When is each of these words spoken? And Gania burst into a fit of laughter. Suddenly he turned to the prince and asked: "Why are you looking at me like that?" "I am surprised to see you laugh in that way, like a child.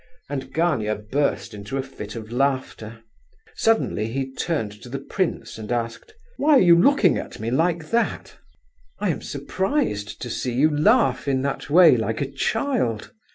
And 0.31 0.51
Gania 0.51 0.95
burst 0.95 1.53
into 1.53 1.77
a 1.77 1.83
fit 1.83 2.15
of 2.15 2.31
laughter. 2.31 3.03
Suddenly 3.53 4.07
he 4.07 4.33
turned 4.33 4.71
to 4.81 4.89
the 4.89 4.97
prince 4.97 5.59
and 5.59 5.71
asked: 5.71 6.15
"Why 6.37 6.53
are 6.57 6.61
you 6.61 6.75
looking 6.75 7.19
at 7.19 7.39
me 7.39 7.51
like 7.51 7.91
that?" 7.91 8.35
"I 8.97 9.09
am 9.11 9.21
surprised 9.21 10.19
to 10.23 10.29
see 10.31 10.53
you 10.53 10.75
laugh 10.75 11.27
in 11.27 11.43
that 11.43 11.69
way, 11.69 11.97
like 11.97 12.19
a 12.19 12.25
child. 12.31 13.11